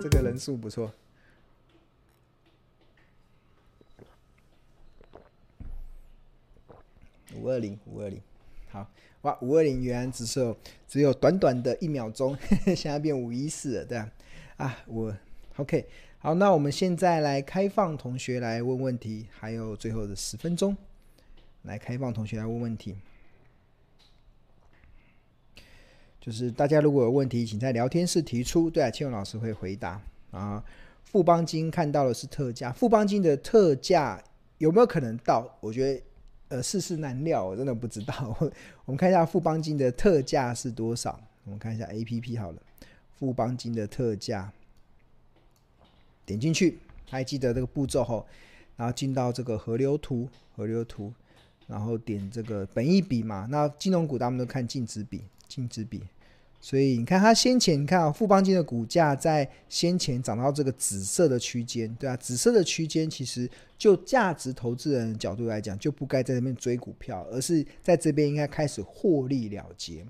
[0.00, 0.92] 这个人数不错。
[7.34, 8.20] 五二零五二零，
[8.70, 8.86] 好
[9.22, 9.38] 哇！
[9.40, 10.54] 五二零原来只是
[10.86, 12.36] 只有短短的一秒钟，
[12.76, 14.10] 现在变五一四了，对啊，
[14.56, 15.14] 啊，我
[15.56, 15.86] OK，
[16.20, 20.76] 好，那我们现在来开放同学来问问题，还有最后的十分钟，
[21.62, 22.96] 来开放同学来问问题，
[26.20, 30.00] 就是大家如果有问题，请在聊天室提出，对啊，庆荣老师会回答
[30.32, 30.64] 啊。
[31.04, 34.22] 富邦金看到的是特价，富邦金的特价
[34.58, 35.56] 有没有可能到？
[35.60, 36.02] 我觉得。
[36.50, 38.34] 呃，世事难料，我真的不知道。
[38.86, 41.20] 我们看一下富邦金的特价是多少？
[41.44, 42.62] 我们看一下 APP 好了，
[43.18, 44.50] 富邦金的特价，
[46.28, 48.26] 点进去，还记得这个步骤吼，
[48.76, 51.10] 然后进到这个河流图，河流图，
[51.66, 53.48] 然后点这个本益比嘛。
[53.50, 56.02] 那金融股他们都看净值比，净值比。
[56.60, 70.04] 所以你看，它先前你看啊，富邦金的股价在先前涨到这个紫色的区间，对啊，紫色的区间其实就价值投资人的角度来讲，就不该在那边追股票，而是在这边应该开始获利了结。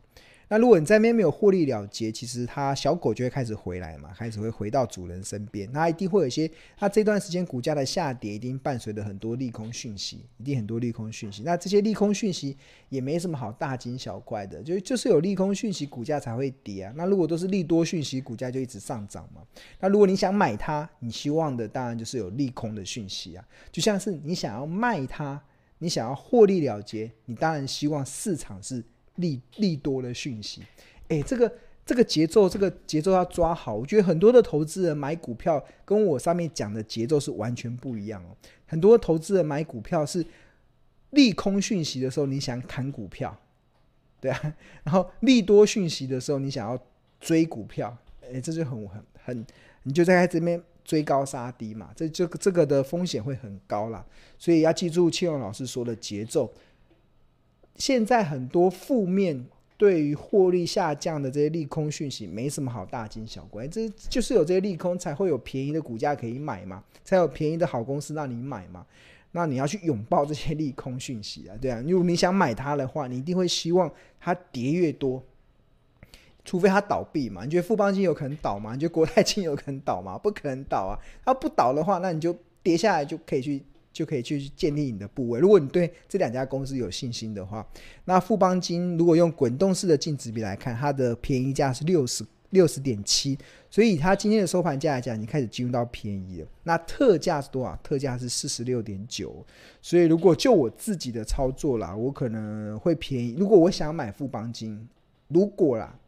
[0.51, 5.71] 那如果你在那边没有获利了结，其实它小狗就会开始回来嘛，开始会回到主人身边。
[5.73, 11.43] 那一定会有一些，它这段时间股价的下跌，一定伴随着很多利空讯息，一定很多利空讯息。
[11.43, 12.57] 那这些利空讯息
[12.89, 16.93] 也没什么好大惊小怪的，就就是有利空讯息，股价才会跌啊。
[16.97, 19.43] 那如果都是利多讯息，股价就一直上涨嘛。
[19.81, 23.45] 那如果你想买它，你希望的当然就是有利空的讯息啊。
[23.71, 25.39] 就像是你想要卖它，
[25.77, 28.83] 你想要获利了结，你当然希望市场是。
[29.19, 30.63] 利利多的讯息，
[31.09, 31.53] 诶，这个
[31.85, 33.75] 这个节奏，这个节奏要抓好。
[33.75, 38.37] 我觉得很多的投资人买股票跟我上面讲的节奏是完全不一样哦。
[38.67, 40.25] 很多投资人买股票是
[41.11, 43.37] 利空讯息的时候，你想砍股票，
[44.21, 46.79] 对啊，然后利多讯息的时候，你想要
[47.21, 49.47] 追股票，诶，这就很很很，
[49.83, 54.05] 你就在这边追高杀低嘛，这这个这个的风险会很高啦。
[54.39, 56.53] 所以要记住庆荣老师说的节奏。
[57.79, 59.47] 现在很多负面
[59.77, 68.85] 对于获利下降的这些利空讯息，没什么好大惊小怪，这就是有这些利空，才会有便宜的股价可以买嘛，才有便宜的好公司让你买嘛。
[69.31, 73.89] 那你要去拥抱这些利空讯息啊，对啊，如果你想买它的话，你一定会希望
[74.19, 75.23] 它跌越多，
[76.45, 77.45] 除非它倒闭嘛。
[77.45, 78.75] 你觉得富邦金有可能倒吗？
[78.75, 80.19] 你觉得国泰金有可能倒吗？
[80.19, 80.99] 不可能倒啊。
[81.25, 83.63] 它不倒的话，那你就跌下来就可以去。
[83.93, 85.41] 就可以去建立你的部位。
[85.41, 87.67] 如果你对这两家公司有信心的话，
[88.05, 93.39] 那富邦金如果用滚动式的净值比来看，它的便宜价是六十六十点七，
[93.69, 96.49] 所以它今天的收盘价来讲，你开始进入到便宜了。
[96.63, 97.77] 那特价是多少？
[97.83, 99.45] 特价是四十六点九。
[99.83, 103.35] 所以如果就我自己的操作啦，我可能会便宜。
[103.39, 104.89] 如果我想买富邦金，
[105.29, 105.99] 如果啦。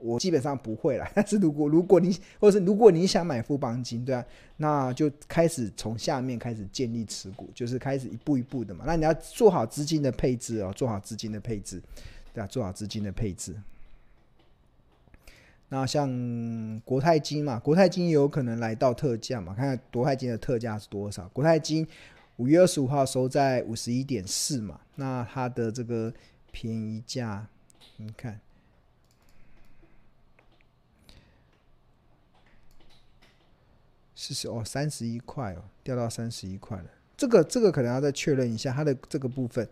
[0.00, 4.24] 我基本上不会啦， 但是如果如果你或者是如果你想买富邦金，对啊，
[4.56, 8.84] 那就开始从下面开始建立持股，就是开始一步一步的嘛。
[8.86, 11.82] 那你要做好资金的配置哦，做好资金的配置，
[12.32, 13.54] 对啊，做好资金的配置。
[15.70, 21.28] 那像国泰金嘛，国泰金有可能来到特价嘛，看看国泰金的特价是多少？
[21.28, 21.86] 国泰金
[22.36, 26.12] 五月二十五号收在五十一点四嘛，那它的这个
[26.50, 27.46] 便宜价，
[27.96, 28.40] 你看。
[34.20, 36.84] 四十哦，三十一块哦，掉到三十一块了。
[37.16, 39.66] 这个这个可能要再确认一下它的这个部分。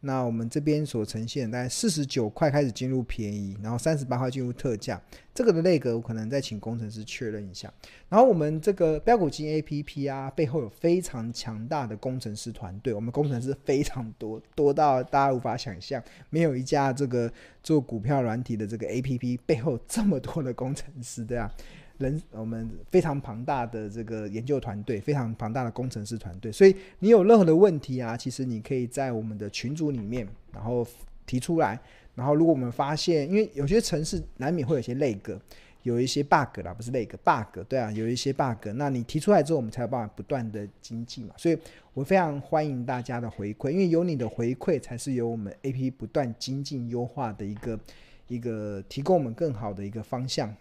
[0.00, 5.00] 那我们这边所呈现大概四十九块开始进入便宜，然后三十八块进入特价。
[5.34, 7.72] 这个的类格我可能再请工程师确认一下。
[8.10, 16.00] 然后我们这个标股金 A P P 啊，背后有非常强大的工程师团队，我们工程师非常多，多到大家无法想象。
[16.28, 17.32] 没有一家这个
[17.62, 21.50] 做股票软体的这个 A P P 背后这么多的工程师，对啊。
[21.98, 30.86] 人，我们非常庞大的这个研究团队，非常庞大的工程师团队，所以你有任何的问题啊，其实你可以在我们的群组里面，然后
[31.26, 31.78] 提出来。
[32.14, 35.38] 然后如果我们发现，因为有些城市难免会有些 lag，
[35.84, 41.34] 有一些 bug 啦，不是 lag，bug，对啊，有一些 bug，那你提出来之后，我们才有办法不断的精进嘛。
[41.36, 41.56] 所以
[41.94, 47.78] 我非常欢迎大家的回馈，因为有你的回馈，才是有我们 A P 不断精进优化的一个
[48.26, 50.54] 一个提供我们更好的一个方向。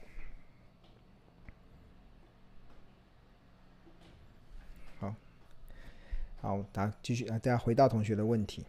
[6.39, 8.63] 好，大家继续啊，大家回到同学的问题。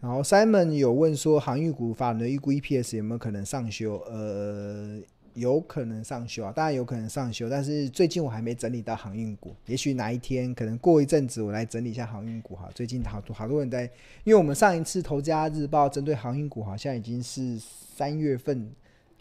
[0.00, 3.98] 然后 Simon 有问说，航运股法人的预估 EPS 有没有可能上修？
[4.06, 5.00] 呃，
[5.34, 12.70] 有可能上修啊，当然有可能上修，但是最近我还没整理到航运股，也许哪一天可能过一阵子我来整理一下航运股哈。
[12.74, 13.82] 最近好多好多人在，
[14.22, 18.70] 因为我们上一次《投家日报》针对航运股好像已经是三月份、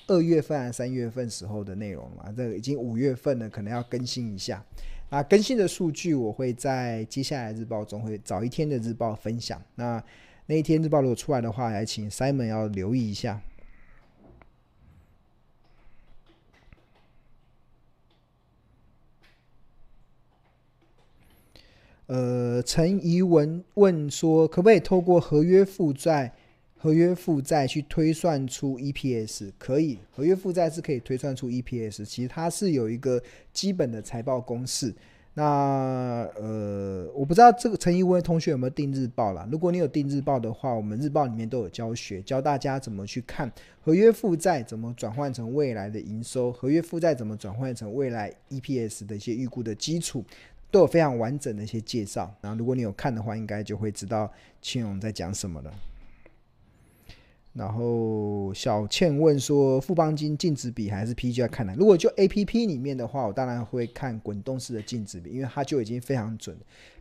[0.08, 4.64] 二月份还是三月份时候的内容嘛，这个已经五月份了，可能要更新一下。
[5.10, 9.62] 那更新的数据我会在接下来日报中会早一天的日报分享。
[9.76, 10.04] 那
[10.46, 13.42] 那一天日报如果出来的话，还请 Simon 要留意一下。
[22.08, 26.34] 呃，陈怡文问说，可不可以透过合约负债、
[26.78, 29.52] 合约负债去推算出 EPS？
[29.58, 32.06] 可以，合约负债是可以推算出 EPS。
[32.06, 33.22] 其实它是有一个
[33.52, 34.94] 基本的财报公式。
[35.34, 39.48] 那呃，我不知道这个陈怡文同学有没有订日报啦？
[39.52, 43.52] 如果你有订日报的话，我们日报里面都有教学，教大家怎么去看
[43.82, 50.24] 合约负债怎么转换成未来的营收，合约负债怎么转换成未来 EPS 的一些预估的基础。
[50.70, 54.30] 都有非常完整的一些介绍，然后如果你有看的话，应该就会知道
[54.62, 55.74] 庆荣在讲什么了。
[57.58, 61.74] 然后小倩问说，富邦金净值比还是 PEG 要看哪？
[61.74, 66.56] 如果就 APP 里面的话，我当然会看滚动式的净值比，因为它就已经非常准。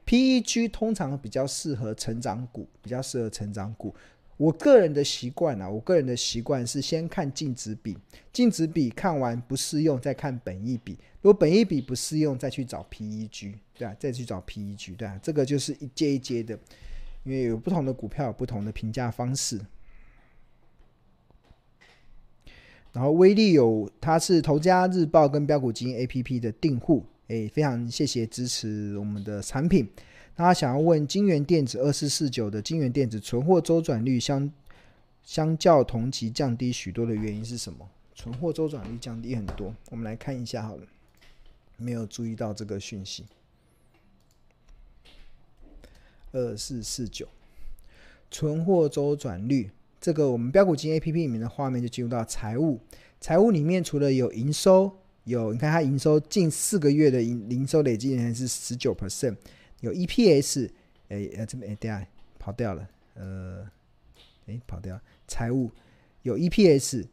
[0.06, 3.94] PEG 通常比较适合成长股，比较适合成长股。
[4.38, 7.96] 我个人的习惯啊，我个人的习惯是先看净值比，
[8.32, 10.92] 净值比看完不适用，再看本益比。
[11.20, 16.58] 如果本益比不适用，再去找 PEG，对啊，再去找 PEG，对啊，这个就是一阶一阶的，
[17.24, 19.60] 因为有不同的股票有不同的评价方式。
[22.96, 29.86] 然后威力有，它是头家日报跟标股基金 APP 的订户，诶，非常谢谢支持我们的产品。
[30.36, 34.50] 那他想要问金源电子二四四九的金源电子存货周转率相
[35.22, 37.86] 相较同期降低许多的原因是什么？
[38.14, 40.82] 存货周转率降低很多，我们来看一下好了，
[41.76, 43.26] 没有注意到这个讯息。
[46.32, 47.28] 二四四九
[48.30, 49.70] 存货周转率，
[50.06, 52.80] 这个我们标股金 A P P 里面的画面就进入到财务，
[53.20, 54.88] 财务里面除了有营收，
[55.24, 59.34] 有你看它营收近四个月的营营收累计还是十九 percent。
[59.80, 60.70] 有 EPS，
[61.08, 62.06] 哎，呃，这边哎，等下
[62.38, 63.68] 跑掉了，呃，
[64.46, 64.96] 哎，跑掉。
[65.26, 65.72] 财务
[66.22, 67.04] 有 EPS，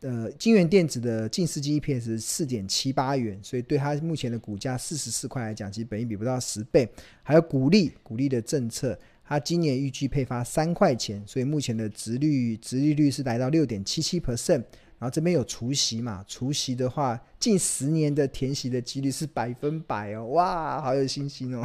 [0.00, 6.90] 呃，金源电子的近四季 EPS 四点七八元，所以对它目前的股价四十四块来讲，其实本益比不到十倍。
[7.22, 14.62] 还有股利，股利的政策，它今年预计配发三块钱，所以目前的值率值利率是来到六点七七 percent。
[15.04, 16.24] 然后这边有除息嘛？
[16.26, 20.24] 除息的话，近十年的填息的几率是百分百哦！
[20.28, 21.62] 哇，好有信心哦，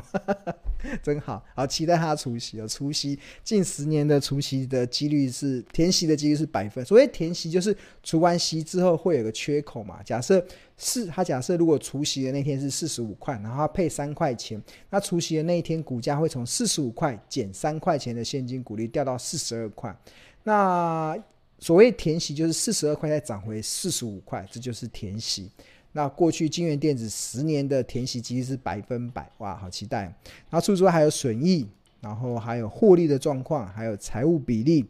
[1.02, 2.68] 真好，好期待他除息哦。
[2.68, 6.84] 除息近十年的除息的几率是填息的几率是百分。
[6.84, 10.04] 所谓填息就是除完息之后会有个缺口嘛。
[10.04, 10.46] 假设
[10.76, 19.98] 是他假设如果除息的那天是四十五块，然后他配三块钱，那除息的那一天股价会从四十五块减三块钱的现金股利掉到四十二块。
[20.44, 21.18] 那
[21.60, 25.52] 所谓填息就是四十二块再涨回四十五块，这就是填息。
[25.92, 30.04] 那过去金源电子十年的填息几率是百分百，哇，好期待。
[30.04, 31.68] 然后除此之外还有损益，
[32.00, 34.86] 然后还有获利的状况，还有财务比例，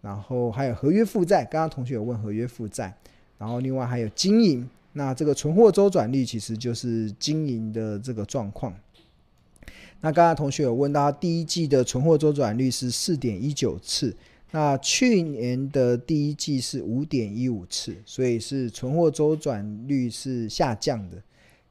[0.00, 1.44] 然后还有合约负债。
[1.44, 2.94] 刚刚同学有问合约负债，
[3.38, 4.68] 然后另外还有经营。
[4.92, 8.72] 那这个存货周转率其实就是经营的这个状况。
[10.00, 14.14] 那刚刚同学有问到第一季的存货周转率是四点一九次。
[14.54, 21.20] 那去年的第一季是五点一五次，所以是存货周转率是下降的。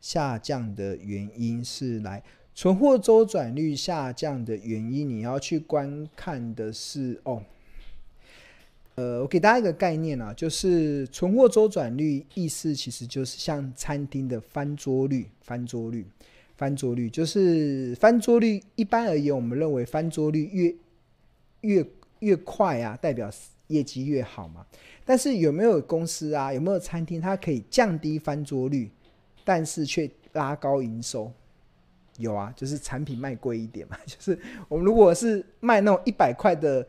[0.02, 2.22] 下降的原因是来
[2.54, 7.42] 存货周转率下降的原因，你要去观看的是哦。
[8.96, 16.06] 呃，我给大家一个概念啊，就是存货周转率意思其实就是像餐厅的翻桌率，翻桌率，
[16.58, 18.62] 翻桌率就是翻桌率。
[18.76, 20.76] 一般而言，我们认为翻桌率越
[21.62, 21.86] 越
[22.24, 23.30] 越快啊，代表
[23.68, 24.66] 业绩越好嘛。
[25.06, 28.90] 但是有没有公司啊，有没有餐厅，它可以降低翻桌率，
[29.44, 31.32] 但是却拉高营收？
[32.18, 33.98] 有啊，就是产品卖贵一点嘛。
[34.06, 34.38] 就是
[34.70, 36.86] 我们如果是卖那种一百块的，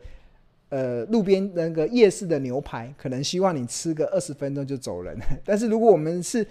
[0.69, 5.17] 呃，路边那个夜市的牛排，可能希望你吃个二十分钟就走人。
[5.43, 6.45] 但是如果我们是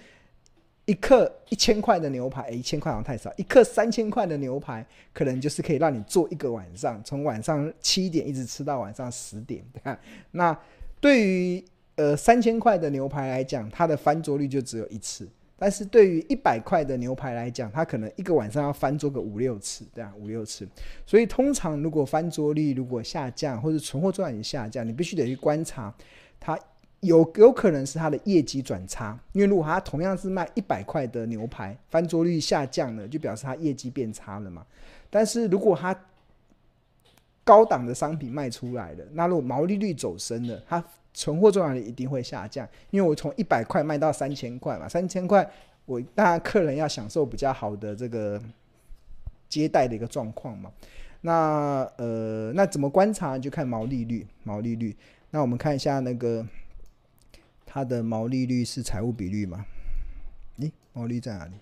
[0.85, 3.33] 一克一千块的牛排，一千块好像太少。
[3.37, 9.63] 一克三千块的牛排，可能就是可以让你做一个晚上，从晚上七点一直吃到晚上十点。
[10.31, 10.55] 那
[11.01, 11.65] 对于
[11.95, 15.25] 呃三千块的牛排来讲，它的翻桌率就只有一次；
[15.57, 20.67] 但是对于一百块的牛排来讲，它可能一个晚上要翻桌个五六次，对啊，五六次。
[21.03, 25.91] 所以通常如果翻桌率如果下降，或者存货周转率下降，你必须得去观察
[26.39, 26.55] 它。
[27.01, 34.65] 有有可能是它的业绩转差，因为如果它同样是卖一百块的牛排，翻桌率下降了，就表示它业绩变差了嘛。
[35.11, 35.95] 但是如果它
[37.43, 40.83] 高档的商品卖出来了，那如果毛利率走升了，它
[41.13, 45.47] 存货重量一定会下降，因为我从一百块卖到三千块嘛，三千块
[45.85, 48.41] 我当然客人要享受比较好的这个
[49.47, 50.71] 接待的一个状况嘛。
[51.21, 53.37] 那呃，那怎么观察？
[53.37, 54.95] 就看毛利率，毛利率。
[55.29, 56.43] 那我们看一下那个。
[57.75, 59.65] 它的毛利率是财务比率吗？
[60.57, 61.55] 咦，毛利在哪里？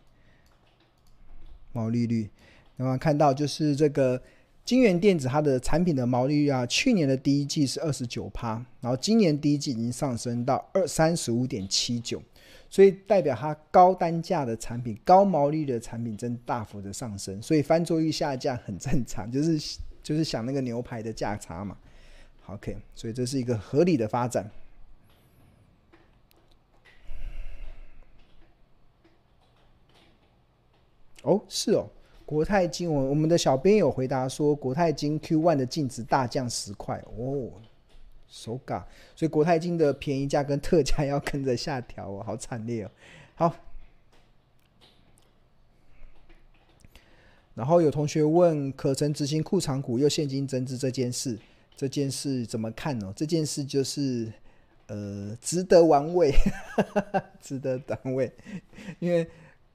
[1.72, 2.30] 毛利率，
[2.76, 4.22] 那么看到就是这个
[4.64, 12.22] 金元电子它的产品的毛利率啊，去年的第一季是二十九趴，然后今年第一季已经上升到二三十五点七九，
[12.70, 21.76] 所以代表它高单价的产品、高毛利的产品正大幅的上升，所以翻桌率下降很正常，就是就是想那个牛排的价差嘛。
[22.46, 24.48] OK，所以这是一个合理的发展。
[31.24, 31.90] 哦，是哦，
[32.26, 37.50] 国泰金，我我们的小编有回答说，国泰金 Q1 的净值大降十块哦，
[38.28, 42.92] 手嘎，所以国泰金的便宜价跟特价要跟着下调哦，好惨烈哦。
[43.36, 43.56] 好，
[47.54, 51.40] 然后有同学问，可成执行库藏股又现金增资这件事，
[51.76, 53.14] 这件事怎么看呢？
[53.16, 54.32] 这件事就是
[54.88, 56.34] 呃，值得玩味，
[57.40, 58.30] 值得玩味，
[59.00, 59.26] 因为。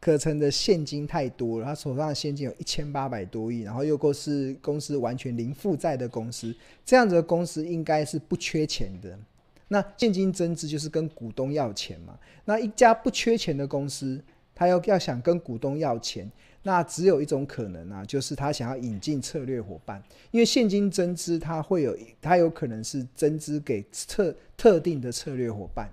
[0.01, 9.19] 可成的现金太多了，他手上的现金有一千八百多亿，然后又够是公司完全零负债的公司，这样子的公司应该是不缺钱的。
[9.67, 12.19] 那现金增资就是跟股东要钱嘛。
[12.45, 14.23] 那一家不缺钱的公司，
[14.55, 16.31] 他要要想跟股东要钱，
[16.63, 25.91] 那只有一种可能啊，就是他想要引进策略伙伴，因为现金增资，他会有他有可能是增资给特特定的策略伙伴。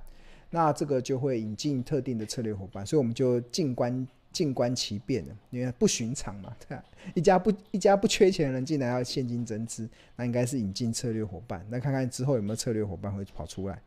[0.49, 6.83] 那这个就会引进特定的策略伙伴，所以我们就静观静观其变了，因为不寻常嘛，对吧？
[7.13, 11.65] 一家不一家不缺钱的人，竟然要现金增资，那应该是引进策略伙伴。
[11.69, 13.81] 那看看之后有没有策略伙伴会跑出来。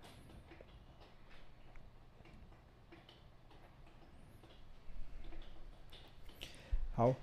[6.93, 7.15] 好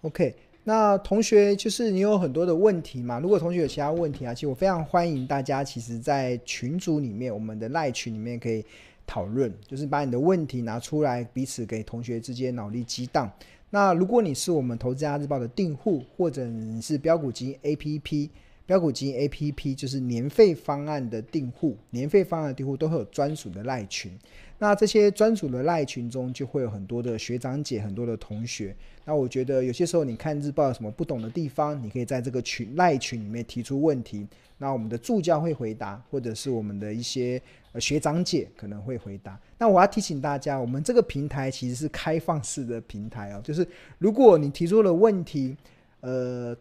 [0.00, 0.34] ，OK。
[0.64, 3.18] 那同学就是你有很多的问题嘛？
[3.18, 8.64] 如果同学有其他问题啊，其实我非常欢迎大家，其实，在群组里面，我们的赖群里面可以
[9.04, 13.28] 讨论，就是把你的问题拿出来，彼此给同学之间脑力激荡。
[13.70, 18.28] 那如果你是我们投资家日报的订户，或者你是标股金 APP，
[18.72, 24.18] 标股金 APP 就是年费方案的订户，年费方案的订户都会有专属的赖群。
[24.58, 28.74] 那这些专属的赖群中，就会有很多的学长姐，很多的同学。
[29.04, 34.26] 那我觉得有些时候你看日报有什么不懂的地方，你可以在这个群赖群里面提出问题，
[34.56, 37.38] 那我们的助教会回答，或者是我们的一些
[37.78, 39.38] 学长姐可能会回答。
[39.58, 45.54] 那我要提醒大家，我们这个平台其实是开放式的平台哦，就是如果你提出了问题，
[46.00, 46.56] 呃。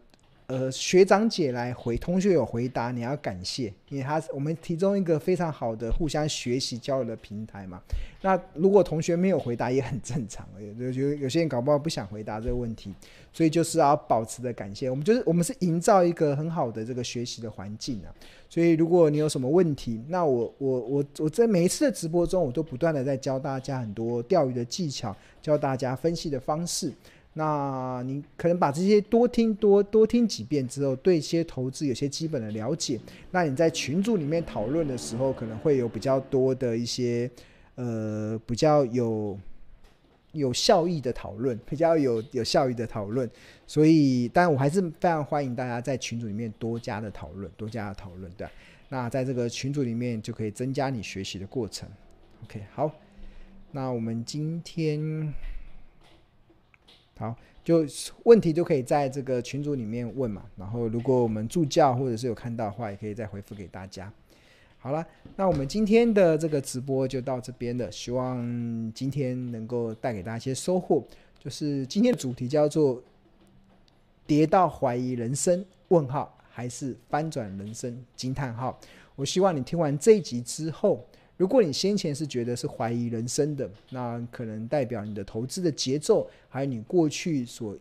[0.52, 7.80] 呃，学长姐来回，同学有回答，你要感谢，因为他我们其中一个非常好的互相学习交流的平台嘛。
[8.22, 10.46] 那如果同学没有回答也很正常，
[10.78, 12.94] 有有有些人搞不好不想回答这个问题，
[13.32, 14.90] 所以就是要保持的感谢。
[14.90, 18.12] 我们就是我们是营造一个很好的这个学习的环境啊。
[18.50, 26.92] 所以如果你有什么问题，那我我我我在每一次的直播中，我都不断的在教大家很多钓鱼的技巧，教大家分析的方式。
[27.34, 33.00] 那你可能把这些多听多多听几遍之后，对一些投资有些基本的了解。
[33.32, 37.32] 那你在群组里面讨论的时候，可能会有比较多的一些
[37.76, 39.40] 呃比较有
[40.34, 43.30] 有效益的讨论，比较有有效益的讨论。
[43.66, 48.46] 所以，当然我还是非常欢迎大家在群组里面多加的讨论，多加的讨论，对。
[48.90, 51.88] 那在这个群组里面就可以增加你学习的过程。
[52.44, 52.92] OK，好，
[53.72, 55.34] 那我们今天。
[57.22, 57.86] 好，就
[58.24, 60.44] 问题就可以在这个群组里面问嘛。
[60.58, 64.12] 然后，如果我们助教或者是有看到的话，也可以再回复给大家。
[64.80, 67.92] 好了，那我们今天的这个直播就到这边了。
[67.92, 68.42] 希望
[68.96, 71.06] 今天能够带给大家一些收获。
[71.38, 73.00] 就是今天的主题叫做
[74.26, 75.64] “跌到怀疑人生？
[75.90, 78.04] 问号还是翻转人生？
[78.16, 78.80] 惊叹号”。
[79.16, 81.06] 我希望你听完这一集之后。
[81.42, 87.76] 如果你先前是觉得是怀疑人生的，那可能代表你的投资的节奏，还有你过去所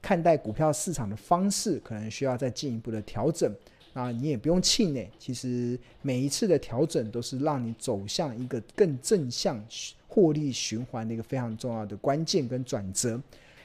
[0.00, 3.52] 看待股票市场的方式，可能需要再进一步的调整。
[3.94, 9.60] 那你也不用气馁，其实每一次的调整都是让你走向一个更正向
[10.06, 13.20] 获利循环的一个非常重要的关键跟转折。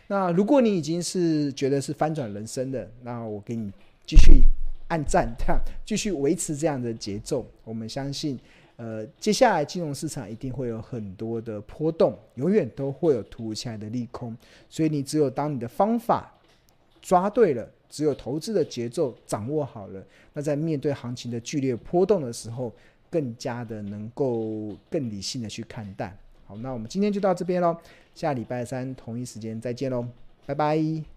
[0.08, 3.72] 那如果你已经是觉得是翻转人生的，那我给你
[4.08, 4.42] 继续
[4.88, 5.32] 按赞，
[5.86, 7.46] 继续维持这样的节奏。
[7.64, 8.40] 我们相信，
[8.78, 14.36] 呃，接下来金融市场一定会有很多的波动，永远都会有突如其来的利空。
[14.70, 16.34] 所以你只有当你的方法
[17.02, 22.74] 抓对了，只有投资的节奏掌握好了，那在面对行情的剧烈波动的时候，
[23.10, 26.18] 更加的能够更理性的去看待。
[26.46, 27.78] 好，那我们今天就到这边喽，
[28.14, 30.06] 下礼拜三同一时间再见喽，
[30.46, 31.15] 拜拜。